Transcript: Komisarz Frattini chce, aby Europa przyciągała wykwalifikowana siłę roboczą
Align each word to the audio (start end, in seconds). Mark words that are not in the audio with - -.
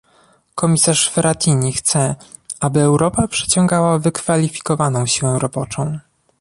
Komisarz 0.55 1.09
Frattini 1.09 1.71
chce, 1.73 2.15
aby 2.61 2.81
Europa 2.81 3.27
przyciągała 3.27 3.99
wykwalifikowana 3.99 5.07
siłę 5.07 5.39
roboczą 5.39 5.99